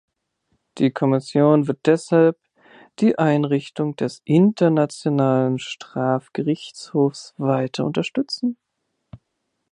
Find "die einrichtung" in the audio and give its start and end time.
2.97-3.95